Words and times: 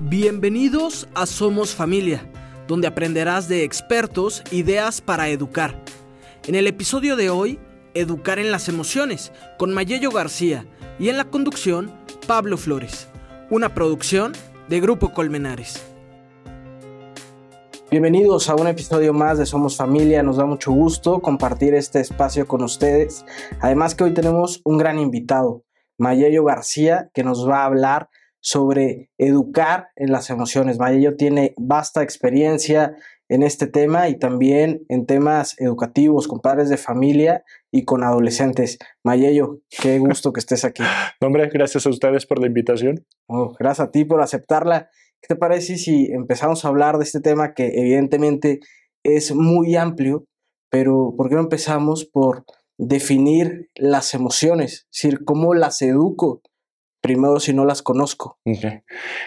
Bienvenidos 0.00 1.08
a 1.16 1.26
Somos 1.26 1.74
Familia, 1.74 2.30
donde 2.68 2.86
aprenderás 2.86 3.48
de 3.48 3.64
expertos 3.64 4.44
ideas 4.52 5.00
para 5.00 5.28
educar. 5.28 5.82
En 6.46 6.54
el 6.54 6.68
episodio 6.68 7.16
de 7.16 7.30
hoy, 7.30 7.58
Educar 7.94 8.38
en 8.38 8.52
las 8.52 8.68
emociones, 8.68 9.32
con 9.58 9.74
Mayello 9.74 10.12
García, 10.12 10.66
y 11.00 11.08
en 11.08 11.16
la 11.16 11.24
conducción, 11.24 11.92
Pablo 12.28 12.56
Flores, 12.56 13.08
una 13.50 13.74
producción 13.74 14.34
de 14.68 14.78
Grupo 14.78 15.12
Colmenares. 15.12 15.84
Bienvenidos 17.90 18.48
a 18.48 18.54
un 18.54 18.68
episodio 18.68 19.12
más 19.12 19.36
de 19.38 19.46
Somos 19.46 19.76
Familia, 19.76 20.22
nos 20.22 20.36
da 20.36 20.44
mucho 20.44 20.70
gusto 20.70 21.18
compartir 21.18 21.74
este 21.74 21.98
espacio 21.98 22.46
con 22.46 22.62
ustedes. 22.62 23.26
Además 23.60 23.96
que 23.96 24.04
hoy 24.04 24.14
tenemos 24.14 24.60
un 24.64 24.78
gran 24.78 25.00
invitado, 25.00 25.64
Mayello 25.96 26.44
García, 26.44 27.10
que 27.12 27.24
nos 27.24 27.48
va 27.48 27.62
a 27.62 27.64
hablar 27.64 28.08
sobre 28.40 29.10
educar 29.18 29.88
en 29.96 30.12
las 30.12 30.30
emociones. 30.30 30.78
Mayello 30.78 31.16
tiene 31.16 31.54
vasta 31.56 32.02
experiencia 32.02 32.96
en 33.28 33.42
este 33.42 33.66
tema 33.66 34.08
y 34.08 34.18
también 34.18 34.84
en 34.88 35.06
temas 35.06 35.54
educativos 35.58 36.28
con 36.28 36.40
padres 36.40 36.70
de 36.70 36.78
familia 36.78 37.44
y 37.70 37.84
con 37.84 38.02
adolescentes. 38.02 38.78
Mayello, 39.04 39.60
qué 39.82 39.98
gusto 39.98 40.32
que 40.32 40.40
estés 40.40 40.64
aquí. 40.64 40.82
Hombre, 41.20 41.48
gracias 41.52 41.86
a 41.86 41.90
ustedes 41.90 42.26
por 42.26 42.40
la 42.40 42.46
invitación. 42.46 43.04
Oh, 43.26 43.54
gracias 43.58 43.88
a 43.88 43.90
ti 43.90 44.04
por 44.04 44.22
aceptarla. 44.22 44.88
¿Qué 45.20 45.28
te 45.28 45.36
parece 45.36 45.76
si 45.76 46.06
empezamos 46.06 46.64
a 46.64 46.68
hablar 46.68 46.96
de 46.96 47.04
este 47.04 47.20
tema 47.20 47.52
que 47.52 47.72
evidentemente 47.74 48.60
es 49.02 49.34
muy 49.34 49.76
amplio, 49.76 50.24
pero 50.70 51.14
¿por 51.16 51.28
qué 51.28 51.34
no 51.34 51.42
empezamos 51.42 52.04
por 52.04 52.44
definir 52.78 53.68
las 53.74 54.14
emociones? 54.14 54.86
Es 54.92 55.02
decir, 55.02 55.24
¿cómo 55.24 55.54
las 55.54 55.82
educo? 55.82 56.40
Primero 57.08 57.40
si 57.40 57.54
no 57.54 57.64
las 57.64 57.82
conozco. 57.82 58.38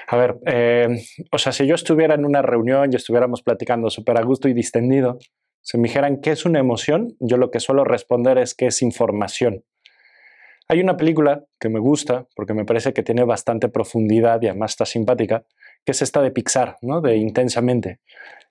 A 0.08 0.16
ver, 0.16 0.38
eh, 0.45 0.88
o 1.31 1.38
sea, 1.39 1.52
si 1.52 1.66
yo 1.66 1.73
estuviera 1.73 2.14
en 2.14 2.25
una 2.25 2.44
reunión 2.44 2.92
y 2.92 2.95
estuviéramos 2.95 3.42
platicando 3.42 3.89
súper 3.89 4.19
a 4.19 4.23
gusto 4.23 4.47
y 4.47 4.53
distendido, 4.53 5.17
si 5.61 5.80
me 5.80 5.88
dijeran 5.88 6.22
qué 6.22 6.30
es 6.31 6.45
una 6.45 6.59
emoción, 6.59 7.16
yo 7.19 7.38
lo 7.38 7.50
que 7.50 7.59
suelo 7.59 7.83
responder 7.83 8.38
es 8.38 8.53
que 8.53 8.67
es 8.67 8.83
información. 8.83 9.64
Hay 10.67 10.80
una 10.80 10.95
película 10.95 11.44
que 11.59 11.69
me 11.69 11.80
gusta 11.80 12.28
porque 12.36 12.53
me 12.53 12.66
parece 12.66 12.94
que 12.94 13.02
tiene 13.02 13.23
bastante 13.23 13.67
profundidad 13.67 14.39
y 14.44 14.47
además 14.47 14.72
está 14.72 14.86
simpática, 14.86 15.44
que 15.84 15.94
es 15.94 16.03
esta 16.03 16.22
de 16.22 16.30
Pixar, 16.30 16.78
¿no? 16.84 17.02
De 17.02 17.17
Intensamente. 17.17 18.00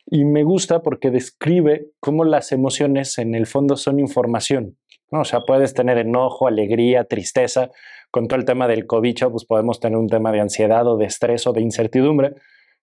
Y 0.06 0.24
me 0.24 0.42
gusta 0.42 0.83
porque 0.83 1.12
describe 1.12 1.86
cómo 2.00 2.24
las 2.24 2.50
emociones 2.50 3.16
en 3.18 3.36
el 3.36 3.46
fondo 3.46 3.77
son 3.77 4.00
información. 4.00 4.77
¿no? 5.10 5.20
O 5.20 5.24
sea, 5.24 5.40
puedes 5.40 5.74
tener 5.74 5.98
enojo, 5.98 6.46
alegría, 6.46 7.05
tristeza. 7.05 7.70
Con 8.11 8.27
todo 8.27 8.39
el 8.39 8.44
tema 8.44 8.66
del 8.66 8.86
cobicho, 8.86 9.30
pues 9.30 9.44
podemos 9.44 9.80
tener 9.80 9.98
un 9.98 10.08
tema 10.08 10.33
de 10.33 10.41
ansiedad 10.41 10.86
o 10.86 10.97
de 10.97 11.06
estrés 11.06 11.47
o 11.47 11.53
de 11.53 11.61
incertidumbre. 11.61 12.34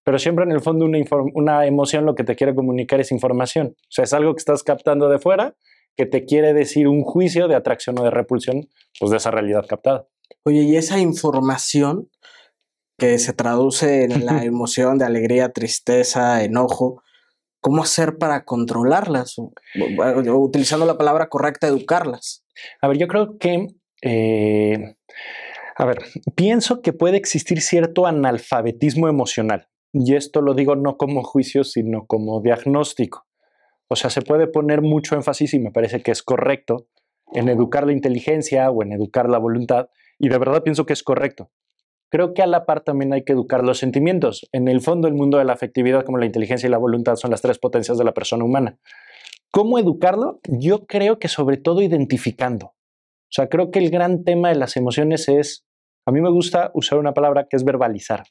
Pero 0.04 0.20
siempre 0.20 0.46
en 0.46 0.52
el 0.52 0.62
fondo 0.62 0.86
una, 0.86 1.00
una 1.34 1.66
emoción 1.66 2.06
lo 2.06 2.16
que 2.16 2.24
te 2.24 2.36
quiere 2.36 2.56
comunicar 2.56 3.00
es 3.00 3.12
información. 3.12 3.76
O 3.78 3.88
sea, 3.90 4.06
es 4.06 4.14
algo 4.14 4.34
que 4.34 4.40
estás 4.40 4.64
captando 4.64 5.10
de 5.10 5.20
fuera 5.20 5.56
que 5.98 6.06
te 6.06 6.26
quiere 6.26 6.54
decir 6.54 6.88
un 6.88 7.04
juicio 7.04 7.48
de 7.48 7.56
atracción 7.56 8.00
o 8.00 8.04
de 8.04 8.12
repulsión, 8.12 8.70
pues 9.00 9.12
de 9.12 9.18
esa 9.18 9.32
realidad 9.32 9.66
captada. 9.68 10.08
Oye, 10.46 10.62
y 10.62 10.78
esa 10.78 11.00
información 11.00 12.10
que 12.98 13.18
se 13.18 13.34
traduce 13.34 14.04
en 14.04 14.26
la 14.26 14.44
emoción 14.46 14.98
de 15.00 15.06
alegría, 15.06 15.52
tristeza, 15.52 16.44
enojo, 16.44 17.02
¿cómo 17.62 17.82
hacer 17.82 18.18
para 18.18 18.46
controlarlas? 18.46 19.36
utilizando 20.36 20.86
la 20.86 20.98
palabra 20.98 21.30
correcta, 21.30 21.68
educarlas. 21.68 22.46
A 22.82 22.88
ver, 22.88 22.98
yo 22.98 23.08
creo 23.08 23.38
que, 23.40 23.68
eh, 24.02 24.96
a 25.76 25.86
ver, 25.86 26.00
pienso 26.36 26.82
que 26.82 26.94
puede 26.94 27.18
existir 27.18 27.62
cierto 27.62 28.06
analfabetismo 28.08 29.08
emocional. 29.08 29.68
Y 29.94 30.16
esto 30.16 30.42
lo 30.42 30.54
digo 30.54 30.76
no 30.76 30.98
como 30.98 31.24
juicio, 31.24 31.64
sino 31.64 32.06
como 32.06 32.42
diagnóstico. 32.42 33.26
O 33.88 33.96
sea, 33.96 34.10
se 34.10 34.22
puede 34.22 34.48
poner 34.48 34.82
mucho 34.82 35.16
énfasis, 35.16 35.54
y 35.54 35.60
me 35.60 35.72
parece 35.72 36.02
que 36.02 36.12
es 36.12 36.24
correcto, 36.24 36.88
en 37.34 37.50
educar 37.50 37.86
la 37.86 37.94
inteligencia 37.94 38.70
o 38.70 38.84
en 38.84 38.92
educar 38.92 39.30
la 39.30 39.38
voluntad. 39.38 39.90
Y 40.20 40.30
de 40.30 40.38
verdad 40.38 40.64
pienso 40.64 40.86
que 40.86 40.94
es 40.94 41.04
correcto 41.04 41.52
creo 42.10 42.34
que 42.34 42.42
a 42.42 42.48
la 42.48 42.66
par 42.66 42.82
también 42.82 43.14
hay 43.14 43.24
que 43.24 43.34
educar 43.34 43.64
los 43.64 43.78
sentimientos. 43.80 44.48
En 44.52 44.68
el 44.68 44.82
fondo, 44.82 45.08
el 45.08 45.14
mundo 45.14 45.38
de 45.38 45.46
la 45.46 45.54
afectividad, 45.54 46.06
como 46.06 46.18
la 46.18 46.26
inteligencia 46.26 46.68
y 46.68 46.72
la 46.72 46.78
voluntad, 46.78 47.16
son 47.16 47.32
las 47.32 47.42
tres 47.42 47.60
potencias 47.60 47.98
de 47.98 48.04
la 48.04 48.14
persona 48.14 48.44
humana. 48.44 48.78
¿Cómo 49.52 49.80
educarlo? 49.80 50.40
Yo 50.48 50.86
creo 50.86 51.20
que 51.20 51.28
sobre 51.28 51.58
todo 51.58 51.82
identificando. 51.82 52.74
O 53.28 53.32
sea, 53.32 53.50
creo 53.50 53.72
que 53.72 53.80
el 53.80 53.90
gran 53.90 54.24
tema 54.24 54.50
de 54.50 54.56
las 54.56 54.78
emociones 54.78 55.28
es, 55.28 55.66
a 56.06 56.12
mí 56.12 56.22
me 56.22 56.32
gusta 56.32 56.72
usar 56.74 56.98
una 57.00 57.14
palabra 57.14 57.48
que 57.50 57.58
es 57.58 57.66
verbalizar. 57.66 58.24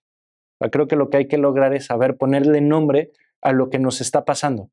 creo 0.72 0.88
que 0.88 0.96
lo 0.96 1.10
que 1.10 1.18
hay 1.18 1.28
que 1.28 1.36
lograr 1.38 1.74
es 1.74 1.86
saber 1.86 2.16
ponerle 2.16 2.60
nombre 2.62 3.12
a 3.42 3.52
lo 3.52 3.68
que 3.68 3.78
nos 3.78 4.00
está 4.00 4.24
pasando. 4.24 4.70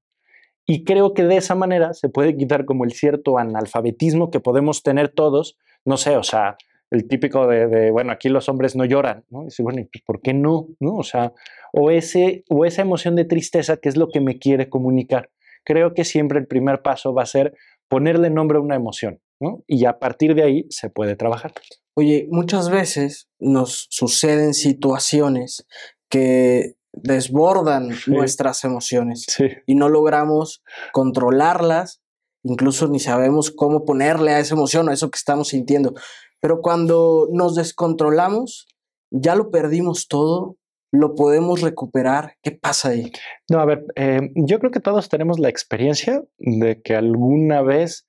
Y 0.66 0.86
creo 0.86 1.14
que 1.14 1.24
de 1.24 1.38
esa 1.38 1.56
manera 1.56 1.94
se 1.94 2.08
puede 2.08 2.38
quitar 2.38 2.64
como 2.66 2.86
el 2.86 2.94
cierto 2.94 3.38
analfabetismo 3.38 4.32
que 4.32 4.40
podemos 4.40 4.82
tener 4.82 5.10
todos, 5.10 5.58
no 5.84 5.98
sé, 5.98 6.16
o 6.16 6.24
sea, 6.24 6.56
el 6.90 7.08
típico 7.08 7.48
de, 7.48 7.92
bueno, 7.92 8.12
aquí 8.12 8.30
los 8.30 8.48
hombres 8.48 8.76
no 8.76 8.86
lloran, 8.86 9.26
¿no? 9.30 9.46
Y 9.48 9.64
bueno, 9.64 9.82
pues 9.92 10.04
¿por 10.06 10.22
qué 10.22 10.34
no? 10.34 10.68
¿no? 10.80 10.96
O 10.96 11.04
sea, 11.04 11.34
o, 11.74 11.90
ese, 11.92 12.44
o 12.50 12.66
esa 12.66 12.84
emoción 12.84 13.16
de 13.16 13.26
tristeza 13.26 13.78
que 13.78 13.90
es 13.90 13.98
lo 13.98 14.10
que 14.10 14.22
me 14.22 14.38
quiere 14.38 14.70
comunicar. 14.70 15.30
Creo 15.66 15.94
que 15.94 16.06
siempre 16.06 16.40
el 16.40 16.48
primer 16.48 16.82
paso 16.82 17.14
va 17.14 17.24
a 17.24 17.26
ser 17.26 17.56
ponerle 17.90 18.30
nombre 18.30 18.60
a 18.60 18.62
una 18.62 18.76
emoción, 18.76 19.20
¿no? 19.44 19.64
Y 19.68 19.86
a 19.86 20.00
partir 20.00 20.34
de 20.34 20.44
ahí 20.44 20.66
se 20.70 20.90
puede 20.90 21.16
trabajar. 21.16 21.54
Oye, 21.96 22.28
muchas 22.32 22.70
veces 22.70 23.30
nos 23.40 23.88
suceden 23.92 24.54
situaciones 24.56 25.68
que 26.10 26.76
desbordan 26.94 27.90
nuestras 28.08 28.64
emociones 28.64 29.26
y 29.66 29.76
no 29.76 29.90
logramos 29.90 30.64
controlarlas, 30.92 32.02
incluso 32.44 32.88
ni 32.88 33.00
sabemos 33.00 33.52
cómo 33.52 33.86
ponerle 33.86 34.32
a 34.32 34.40
esa 34.40 34.56
emoción, 34.56 34.90
a 34.90 34.94
eso 34.94 35.12
que 35.12 35.18
estamos 35.18 35.50
sintiendo. 35.50 35.94
Pero 36.40 36.62
cuando 36.62 37.28
nos 37.32 37.56
descontrolamos, 37.56 38.68
ya 39.12 39.36
lo 39.36 39.50
perdimos 39.50 40.08
todo, 40.08 40.58
lo 40.92 41.16
podemos 41.16 41.62
recuperar. 41.62 42.36
¿Qué 42.44 42.52
pasa 42.52 42.90
ahí? 42.90 43.12
No, 43.50 43.60
a 43.60 43.66
ver, 43.66 43.86
eh, 43.96 44.32
yo 44.36 44.60
creo 44.60 44.72
que 44.72 44.80
todos 44.80 45.10
tenemos 45.10 45.40
la 45.40 45.50
experiencia 45.50 46.24
de 46.38 46.82
que 46.82 46.96
alguna 46.96 47.62
vez 47.62 48.08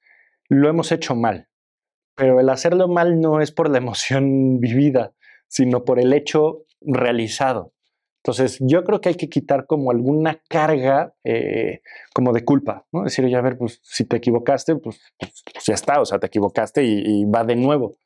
lo 0.49 0.69
hemos 0.69 0.93
hecho 0.93 1.15
mal, 1.15 1.49
pero 2.15 2.41
el 2.41 2.49
hacerlo 2.49 2.89
mal 2.89 3.21
no 3.21 3.41
es 3.41 3.53
por 3.53 3.71
la 3.71 3.79
emoción 3.85 4.61
vivida, 4.61 5.13
sino 5.49 5.85
por 5.85 5.99
el 5.99 6.13
hecho 6.13 6.65
realizado. 6.81 7.73
Entonces, 8.23 8.59
yo 8.61 8.85
creo 8.85 9.03
que 9.03 9.11
hay 9.11 9.17
que 9.17 9.29
quitar 9.29 9.67
como 9.67 9.91
alguna 9.91 10.41
carga 10.49 11.15
eh, 11.25 11.83
como 12.15 12.33
de 12.33 12.43
culpa, 12.43 12.87
¿no? 12.91 13.05
Decir, 13.05 13.25
oye, 13.27 13.37
a 13.37 13.43
ver, 13.43 13.59
pues 13.59 13.81
si 13.83 14.07
te 14.07 14.17
equivocaste, 14.17 14.77
pues, 14.77 14.99
pues, 15.19 15.45
ya 15.67 15.75
está, 15.75 16.01
o 16.01 16.07
sea, 16.07 16.19
te 16.19 16.29
equivocaste 16.29 16.83
y 16.85 17.27
va 17.27 17.45
de 17.45 17.57
nuevo. 17.57 17.99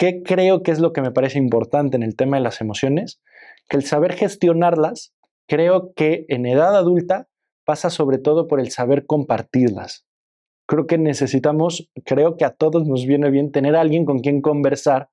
¿Qué 0.00 0.22
creo 0.22 0.62
que 0.62 0.70
es 0.70 0.78
lo 0.78 0.94
que 0.94 1.02
me 1.02 1.10
parece 1.10 1.36
importante 1.36 1.94
en 1.94 2.02
el 2.02 2.16
tema 2.16 2.38
de 2.38 2.42
las 2.42 2.62
emociones? 2.62 3.20
Que 3.68 3.76
el 3.76 3.84
saber 3.84 4.14
gestionarlas, 4.14 5.12
creo 5.46 5.92
que 5.94 6.24
en 6.28 6.46
edad 6.46 6.74
adulta 6.74 7.28
pasa 7.66 7.90
sobre 7.90 8.16
todo 8.16 8.46
por 8.46 8.60
el 8.60 8.70
saber 8.70 9.04
compartirlas. 9.04 10.06
Creo 10.70 10.86
que 10.86 10.98
necesitamos, 10.98 11.90
creo 12.04 12.36
que 12.36 12.44
a 12.44 12.50
todos 12.50 12.86
nos 12.86 13.04
viene 13.04 13.28
bien 13.28 13.50
tener 13.50 13.74
a 13.74 13.80
alguien 13.80 14.04
con 14.04 14.20
quien 14.20 14.40
conversar, 14.40 15.10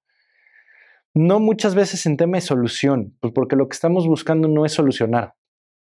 no 1.15 1.39
muchas 1.39 1.73
veces 1.73 2.05
en 2.05 2.15
tema 2.15 2.37
de 2.37 2.41
solución, 2.41 3.17
pues 3.21 3.33
porque 3.33 3.55
lo 3.55 3.67
que 3.67 3.73
estamos 3.73 4.05
buscando 4.05 4.47
no 4.47 4.65
es 4.65 4.73
solucionar, 4.73 5.33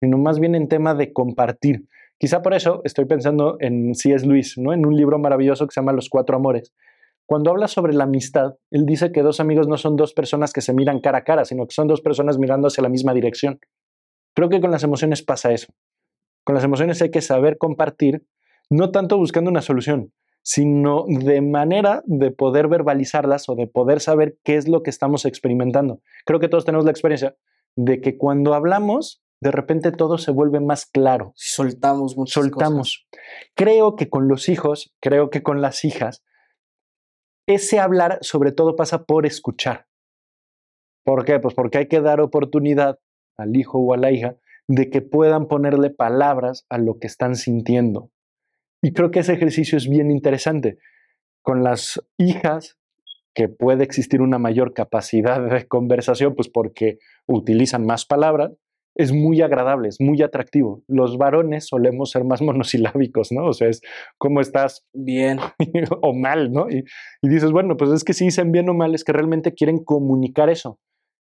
sino 0.01 0.17
más 0.17 0.39
bien 0.39 0.55
en 0.55 0.69
tema 0.69 0.95
de 0.95 1.13
compartir. 1.13 1.89
Quizá 2.19 2.41
por 2.41 2.55
eso 2.55 2.83
estoy 2.85 3.07
pensando 3.07 3.57
en 3.59 3.97
C.S. 3.97 4.25
Luis, 4.25 4.57
¿no? 4.59 4.73
en 4.73 4.87
un 4.87 4.97
libro 4.97 5.19
maravilloso 5.19 5.67
que 5.67 5.73
se 5.73 5.81
llama 5.81 5.93
Los 5.93 6.09
Cuatro 6.09 6.37
Amores, 6.37 6.73
cuando 7.27 7.51
habla 7.51 7.67
sobre 7.67 7.95
la 7.95 8.05
amistad, 8.05 8.55
él 8.71 8.87
dice 8.87 9.11
que 9.11 9.23
dos 9.23 9.41
amigos 9.41 9.67
no 9.67 9.77
son 9.77 9.97
dos 9.97 10.15
personas 10.15 10.53
que 10.53 10.61
se 10.61 10.73
miran 10.73 11.01
cara 11.01 11.19
a 11.19 11.25
cara, 11.25 11.45
sino 11.45 11.67
que 11.67 11.75
son 11.75 11.89
dos 11.89 12.01
personas 12.01 12.39
mirando 12.39 12.69
hacia 12.69 12.83
la 12.83 12.91
misma 12.91 13.13
dirección. 13.13 13.59
Creo 14.37 14.49
que 14.49 14.61
con 14.61 14.71
las 14.71 14.85
emociones 14.85 15.25
pasa 15.25 15.51
eso. 15.51 15.73
Con 16.45 16.55
las 16.55 16.63
emociones 16.63 17.03
hay 17.03 17.11
que 17.11 17.23
saber 17.23 17.59
compartir, 17.59 18.25
no 18.71 18.91
tanto 18.91 19.17
buscando 19.17 19.51
una 19.51 19.63
solución, 19.63 20.13
sino 20.43 21.05
de 21.09 21.41
manera 21.41 22.03
de 22.07 22.31
poder 22.31 22.69
verbalizarlas 22.69 23.49
o 23.49 23.55
de 23.55 23.67
poder 23.67 24.01
saber 24.01 24.39
qué 24.45 24.57
es 24.57 24.69
lo 24.69 24.83
que 24.83 24.91
estamos 24.91 25.25
experimentando. 25.25 26.01
Creo 26.27 26.39
que 26.39 26.49
todos 26.49 26.65
tenemos 26.65 26.85
la 26.85 26.91
experiencia 26.91 27.37
de 27.77 28.01
que 28.01 28.19
cuando 28.19 28.55
hablamos, 28.55 29.23
de 29.41 29.51
repente 29.51 29.91
todo 29.91 30.19
se 30.19 30.31
vuelve 30.31 30.61
más 30.61 30.87
claro. 30.87 31.33
Soltamos 31.35 32.17
muchas 32.17 32.35
Soltamos. 32.35 33.07
Creo 33.55 33.97
que 33.97 34.09
con 34.09 34.29
los 34.29 34.49
hijos, 34.49 34.95
creo 35.01 35.31
que 35.31 35.43
con 35.43 35.63
las 35.63 35.85
hijas, 35.85 36.23
ese 37.47 37.81
hablar 37.81 38.19
sobre 38.21 38.53
todo 38.53 38.77
pasa 38.77 39.05
por 39.05 39.27
escuchar. 39.27 39.87
¿Por 41.05 41.25
qué? 41.25 41.39
Pues 41.41 41.55
porque 41.55 41.79
hay 41.79 41.89
que 41.89 42.01
dar 42.01 42.21
oportunidad 42.21 42.99
al 43.37 43.57
hijo 43.57 43.79
o 43.79 43.93
a 43.93 43.97
la 43.97 44.11
hija 44.11 44.37
de 44.69 44.89
que 44.89 45.03
puedan 45.03 45.47
ponerle 45.47 45.91
palabras 45.91 46.65
a 46.71 46.79
lo 46.79 46.99
que 46.99 47.07
están 47.07 47.37
sintiendo. 47.37 48.11
Y 48.85 48.93
creo 48.93 49.11
que 49.11 49.21
ese 49.21 49.33
ejercicio 49.33 49.79
es 49.79 49.89
bien 49.89 50.11
interesante. 50.11 50.77
Con 51.43 51.65
las 51.65 51.99
hijas 52.19 52.79
que 53.35 53.49
puede 53.49 53.83
existir 53.83 54.21
una 54.21 54.39
mayor 54.39 54.75
capacidad 54.75 55.41
de 55.41 55.67
conversación, 55.67 56.35
pues 56.35 56.51
porque 56.51 56.99
utilizan 57.27 57.87
más 57.87 58.05
palabras, 58.05 58.53
es 58.95 59.11
muy 59.11 59.41
agradable, 59.41 59.89
es 59.89 60.03
muy 60.03 60.21
atractivo. 60.21 60.83
Los 60.87 61.17
varones 61.17 61.67
solemos 61.67 62.11
ser 62.11 62.25
más 62.25 62.43
monosilábicos, 62.43 63.33
¿no? 63.33 63.47
O 63.47 63.55
sea, 63.55 63.69
es 63.69 63.81
cómo 64.19 64.43
estás 64.43 64.85
bien 64.93 65.39
o 66.03 66.13
mal, 66.13 66.53
¿no? 66.53 66.69
Y, 66.69 66.85
y, 67.23 67.29
dices, 67.31 67.53
bueno, 67.53 67.79
pues 67.79 67.91
es 67.91 68.05
que 68.05 68.13
si 68.13 68.27
dicen 68.27 68.53
bien 68.53 68.69
o 68.69 68.75
mal, 68.75 68.95
es 68.95 69.03
que 69.03 69.15
realmente 69.15 69.55
quieren 69.55 69.83
comunicar 69.83 70.51
eso. 70.51 70.79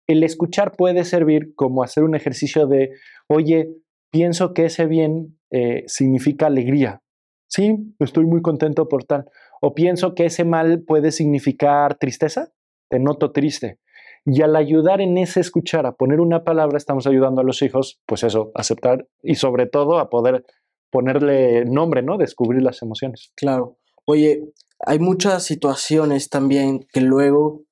El 0.07 0.21
escuchar 0.21 0.73
puede 0.73 1.03
servir 1.05 1.55
como 1.55 1.81
hacer 1.81 2.03
un 2.03 2.13
ejercicio 2.13 2.67
de, 2.67 2.91
oye, 3.27 3.71
pienso 4.11 4.53
que 4.53 4.65
ese 4.65 4.85
bien 4.85 5.39
eh, 5.49 5.85
significa 5.87 6.45
alegría. 6.45 7.01
Sí, 7.47 7.95
estoy 7.99 8.25
muy 8.25 8.41
contento 8.41 8.87
por 8.87 9.03
tal. 9.03 9.25
O 9.61 9.73
pienso 9.73 10.13
que 10.13 10.25
ese 10.25 10.43
mal 10.43 10.83
puede 10.85 11.11
significar 11.11 11.97
tristeza. 11.97 12.51
Te 12.89 12.99
noto 12.99 13.31
triste. 13.31 13.79
Y 14.25 14.41
al 14.41 14.55
ayudar 14.55 14.99
en 14.99 15.17
ese 15.17 15.39
escuchar 15.39 15.85
a 15.85 15.93
poner 15.93 16.19
una 16.19 16.43
palabra, 16.43 16.77
estamos 16.77 17.07
ayudando 17.07 17.41
a 17.41 17.43
los 17.45 17.61
hijos, 17.61 18.01
pues 18.05 18.23
eso, 18.23 18.51
aceptar 18.55 19.07
y 19.23 19.35
sobre 19.35 19.67
todo 19.67 19.99
a 19.99 20.09
poder 20.09 20.45
ponerle 20.91 21.63
nombre, 21.65 22.01
¿no? 22.01 22.17
Descubrir 22.17 22.61
las 22.61 22.81
emociones. 22.81 23.31
Claro. 23.35 23.77
Oye, 24.05 24.43
hay 24.85 24.99
muchas 24.99 25.43
situaciones 25.43 26.29
también 26.29 26.85
que 26.91 27.01
luego 27.01 27.63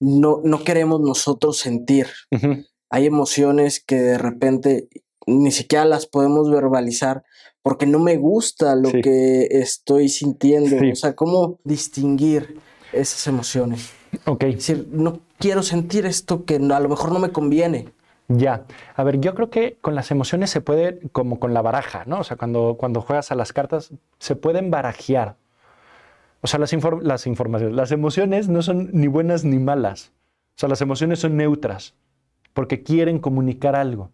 no, 0.00 0.40
no 0.44 0.64
queremos 0.64 1.00
nosotros 1.00 1.58
sentir. 1.58 2.08
Hay 2.90 3.06
emociones 3.06 3.82
que 3.82 3.96
de 3.96 4.18
repente 4.18 4.88
ni 5.26 5.50
siquiera 5.50 5.84
las 5.84 6.06
podemos 6.06 6.50
verbalizar 6.50 7.24
porque 7.62 7.86
no 7.86 7.98
me 7.98 8.16
gusta 8.16 8.74
lo 8.74 8.90
que 8.90 9.46
estoy 9.50 10.08
sintiendo. 10.08 10.76
O 10.92 10.96
sea, 10.96 11.14
¿cómo 11.14 11.58
distinguir 11.64 12.58
esas 12.92 13.26
emociones? 13.26 13.90
Ok. 14.26 14.44
Es 14.44 14.54
decir, 14.56 14.88
no 14.90 15.20
quiero 15.38 15.62
sentir 15.62 16.06
esto 16.06 16.44
que 16.44 16.56
a 16.56 16.80
lo 16.80 16.88
mejor 16.88 17.12
no 17.12 17.18
me 17.18 17.30
conviene. 17.30 17.88
Ya. 18.28 18.64
A 18.94 19.04
ver, 19.04 19.20
yo 19.20 19.34
creo 19.34 19.50
que 19.50 19.76
con 19.80 19.94
las 19.94 20.10
emociones 20.10 20.50
se 20.50 20.60
puede, 20.60 21.00
como 21.12 21.38
con 21.38 21.54
la 21.54 21.62
baraja, 21.62 22.04
¿no? 22.06 22.20
O 22.20 22.24
sea, 22.24 22.36
cuando, 22.36 22.76
cuando 22.78 23.00
juegas 23.00 23.30
a 23.30 23.34
las 23.34 23.52
cartas, 23.52 23.92
se 24.18 24.36
pueden 24.36 24.70
barajear. 24.70 25.36
O 26.40 26.46
sea, 26.46 26.58
las, 26.58 26.74
las 27.02 27.26
informaciones, 27.26 27.76
las 27.76 27.92
emociones 27.92 28.48
no 28.48 28.62
son 28.62 28.90
ni 28.92 29.06
buenas 29.06 29.44
ni 29.44 29.58
malas. 29.58 30.12
O 30.56 30.60
sea, 30.60 30.68
las 30.68 30.80
emociones 30.80 31.20
son 31.20 31.36
neutras 31.36 31.94
porque 32.52 32.82
quieren 32.82 33.18
comunicar 33.18 33.76
algo. 33.76 34.10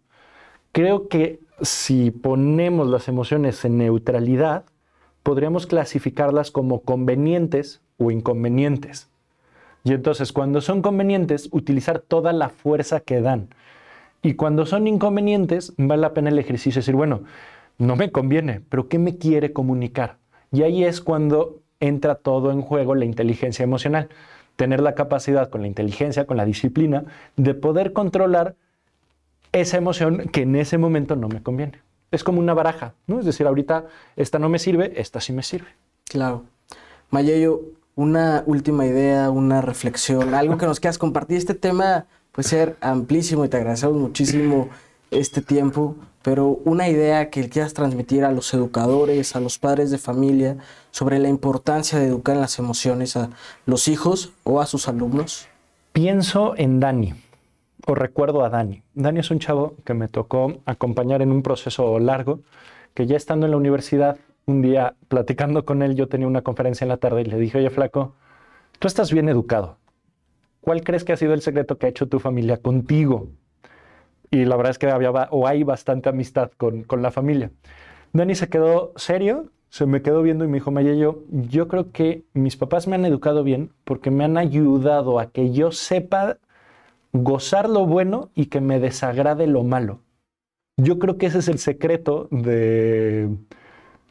Creo 0.71 1.07
que 1.07 1.39
si 1.61 2.11
ponemos 2.11 2.87
las 2.87 3.07
emociones 3.07 3.63
en 3.65 3.77
neutralidad, 3.77 4.65
podríamos 5.23 5.67
clasificarlas 5.67 6.51
como 6.51 6.81
convenientes 6.81 7.81
o 7.97 8.11
inconvenientes. 8.11 9.09
Y 9.83 9.93
entonces, 9.93 10.31
cuando 10.31 10.61
son 10.61 10.81
convenientes, 10.81 11.49
utilizar 11.51 11.99
toda 11.99 12.33
la 12.33 12.49
fuerza 12.49 12.99
que 12.99 13.21
dan. 13.21 13.49
Y 14.21 14.33
cuando 14.33 14.65
son 14.65 14.87
inconvenientes, 14.87 15.73
vale 15.77 16.01
la 16.01 16.13
pena 16.13 16.29
el 16.29 16.39
ejercicio 16.39 16.79
de 16.79 16.81
decir, 16.81 16.95
bueno, 16.95 17.21
no 17.77 17.95
me 17.95 18.11
conviene, 18.11 18.61
pero 18.69 18.89
¿qué 18.89 18.99
me 18.99 19.17
quiere 19.17 19.53
comunicar? 19.53 20.17
Y 20.51 20.63
ahí 20.63 20.83
es 20.83 20.99
cuando 20.99 21.61
entra 21.79 22.15
todo 22.15 22.51
en 22.51 22.61
juego 22.61 22.95
la 22.95 23.05
inteligencia 23.05 23.63
emocional. 23.63 24.09
Tener 24.57 24.81
la 24.81 24.95
capacidad 24.95 25.49
con 25.49 25.61
la 25.61 25.67
inteligencia, 25.67 26.25
con 26.25 26.35
la 26.35 26.45
disciplina, 26.45 27.05
de 27.37 27.53
poder 27.53 27.93
controlar 27.93 28.55
esa 29.51 29.77
emoción 29.77 30.29
que 30.31 30.41
en 30.43 30.55
ese 30.55 30.77
momento 30.77 31.15
no 31.15 31.27
me 31.27 31.41
conviene. 31.41 31.81
Es 32.11 32.23
como 32.23 32.39
una 32.39 32.53
baraja, 32.53 32.93
¿no? 33.07 33.19
Es 33.19 33.25
decir, 33.25 33.45
ahorita 33.45 33.85
esta 34.15 34.39
no 34.39 34.49
me 34.49 34.59
sirve, 34.59 34.93
esta 34.99 35.21
sí 35.21 35.33
me 35.33 35.43
sirve. 35.43 35.67
Claro. 36.05 36.43
Mayeyo, 37.11 37.61
una 37.95 38.43
última 38.45 38.85
idea, 38.85 39.29
una 39.29 39.61
reflexión, 39.61 40.33
algo 40.33 40.57
que 40.57 40.65
nos 40.65 40.79
quieras 40.79 40.97
compartir. 40.97 41.37
Este 41.37 41.53
tema 41.53 42.05
puede 42.31 42.47
ser 42.47 42.77
amplísimo 42.81 43.45
y 43.45 43.49
te 43.49 43.57
agradecemos 43.57 43.97
muchísimo 43.97 44.69
este 45.11 45.41
tiempo, 45.41 45.95
pero 46.21 46.59
una 46.65 46.87
idea 46.87 47.29
que 47.29 47.47
quieras 47.49 47.73
transmitir 47.73 48.23
a 48.25 48.31
los 48.31 48.53
educadores, 48.53 49.35
a 49.35 49.39
los 49.39 49.57
padres 49.59 49.91
de 49.91 49.97
familia, 49.97 50.57
sobre 50.91 51.19
la 51.19 51.29
importancia 51.29 51.99
de 51.99 52.07
educar 52.07 52.35
en 52.35 52.41
las 52.41 52.59
emociones 52.59 53.15
a 53.17 53.29
los 53.65 53.87
hijos 53.87 54.31
o 54.43 54.61
a 54.61 54.65
sus 54.65 54.87
alumnos. 54.87 55.47
Pienso 55.93 56.53
en 56.57 56.79
Dani 56.79 57.13
recuerdo 57.95 58.43
a 58.43 58.49
Dani. 58.49 58.83
Dani 58.93 59.19
es 59.19 59.31
un 59.31 59.39
chavo 59.39 59.75
que 59.85 59.93
me 59.93 60.07
tocó 60.07 60.61
acompañar 60.65 61.21
en 61.21 61.31
un 61.31 61.41
proceso 61.41 61.99
largo, 61.99 62.41
que 62.93 63.07
ya 63.07 63.17
estando 63.17 63.45
en 63.45 63.51
la 63.51 63.57
universidad, 63.57 64.17
un 64.45 64.61
día 64.61 64.95
platicando 65.07 65.65
con 65.65 65.81
él, 65.81 65.95
yo 65.95 66.07
tenía 66.07 66.27
una 66.27 66.41
conferencia 66.41 66.85
en 66.85 66.89
la 66.89 66.97
tarde 66.97 67.21
y 67.21 67.25
le 67.25 67.37
dije, 67.37 67.59
oye 67.59 67.69
flaco, 67.69 68.15
tú 68.79 68.87
estás 68.87 69.11
bien 69.11 69.29
educado. 69.29 69.77
¿Cuál 70.61 70.83
crees 70.83 71.03
que 71.03 71.13
ha 71.13 71.17
sido 71.17 71.33
el 71.33 71.41
secreto 71.41 71.77
que 71.77 71.85
ha 71.85 71.89
hecho 71.89 72.07
tu 72.07 72.19
familia 72.19 72.57
contigo? 72.57 73.29
Y 74.31 74.45
la 74.45 74.55
verdad 74.55 74.71
es 74.71 74.77
que 74.77 74.87
había 74.87 75.11
o 75.11 75.47
hay 75.47 75.63
bastante 75.63 76.09
amistad 76.09 76.51
con, 76.57 76.85
la 77.01 77.11
familia. 77.11 77.51
Dani 78.13 78.35
se 78.35 78.49
quedó 78.49 78.93
serio, 78.95 79.51
se 79.69 79.85
me 79.85 80.01
quedó 80.01 80.21
viendo 80.21 80.45
y 80.45 80.47
me 80.47 80.55
dijo, 80.55 80.71
Mayeyo, 80.71 81.23
yo 81.29 81.67
creo 81.67 81.91
que 81.91 82.25
mis 82.33 82.57
papás 82.57 82.87
me 82.87 82.95
han 82.95 83.05
educado 83.05 83.43
bien 83.43 83.71
porque 83.83 84.11
me 84.11 84.23
han 84.23 84.37
ayudado 84.37 85.19
a 85.19 85.31
que 85.31 85.51
yo 85.51 85.71
sepa 85.71 86.37
gozar 87.13 87.69
lo 87.69 87.85
bueno 87.85 88.29
y 88.35 88.47
que 88.47 88.61
me 88.61 88.79
desagrade 88.79 89.47
lo 89.47 89.63
malo. 89.63 90.01
Yo 90.77 90.99
creo 90.99 91.17
que 91.17 91.25
ese 91.25 91.39
es 91.39 91.47
el 91.47 91.59
secreto 91.59 92.27
de, 92.31 93.29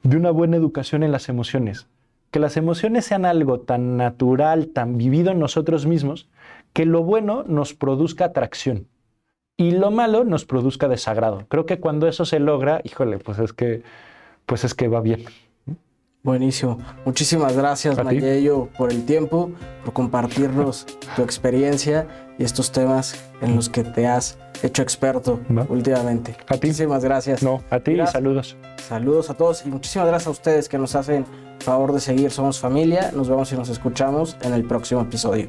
de 0.03 0.17
una 0.17 0.31
buena 0.31 0.57
educación 0.57 1.03
en 1.03 1.13
las 1.13 1.29
emociones. 1.29 1.87
Que 2.31 2.41
las 2.41 2.57
emociones 2.57 3.07
sean 3.07 3.25
algo 3.25 3.61
tan 3.61 3.97
natural, 3.97 4.69
tan 4.69 4.99
vivido 4.99 5.31
en 5.31 5.39
nosotros 5.39 5.87
mismos, 5.87 6.29
que 6.73 6.85
lo 6.85 7.03
bueno 7.03 7.45
nos 7.47 7.73
produzca 7.73 8.27
atracción 8.27 8.87
y 9.57 9.73
lo 9.73 9.91
malo 9.91 10.25
nos 10.25 10.45
produzca 10.45 10.89
desagrado. 10.89 11.45
Creo 11.49 11.67
que 11.67 11.81
cuando 11.81 12.07
eso 12.07 12.25
se 12.25 12.39
logra, 12.39 12.81
híjole, 12.85 13.19
pues 13.19 13.39
es 13.41 13.53
que, 13.53 13.83
pues 14.47 14.65
es 14.65 14.73
que 14.75 14.89
va 14.89 15.01
bien. 15.01 15.25
Buenísimo. 16.23 16.79
Muchísimas 17.05 17.57
gracias, 17.57 18.03
Mayello, 18.03 18.69
por 18.77 18.93
el 18.93 19.05
tiempo, 19.05 19.51
por 19.85 19.95
compartirnos 19.95 20.87
tu 21.17 21.23
experiencia 21.23 22.07
y 22.39 22.45
estos 22.45 22.73
temas 22.73 23.15
en 23.41 23.57
los 23.57 23.69
que 23.69 23.85
te 23.85 24.07
has 24.07 24.39
hecho 24.63 24.83
experto 24.83 25.41
últimamente. 25.69 26.37
A 26.49 26.57
ti. 26.57 26.69
Muchísimas 26.69 27.05
gracias. 27.05 27.43
No, 27.43 27.63
a 27.71 27.81
ti 27.81 27.93
y 27.93 28.07
saludos. 28.07 28.57
Saludos 28.89 29.31
a 29.31 29.35
todos 29.35 29.65
y 29.65 29.71
muchísimas 29.71 30.09
gracias 30.09 30.27
a 30.29 30.31
ustedes 30.31 30.69
que 30.69 30.79
nos 30.79 30.95
hacen 30.95 31.25
favor 31.61 31.93
de 31.93 32.01
seguir 32.01 32.31
Somos 32.31 32.59
Familia. 32.59 33.11
Nos 33.15 33.29
vemos 33.29 33.53
y 33.53 33.57
nos 33.57 33.69
escuchamos 33.69 34.37
en 34.43 34.55
el 34.55 34.65
próximo 34.65 35.03
episodio. 35.03 35.49